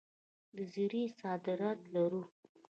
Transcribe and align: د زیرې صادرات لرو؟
د 0.55 0.57
زیرې 0.73 1.03
صادرات 1.19 1.79
لرو؟ 1.93 2.21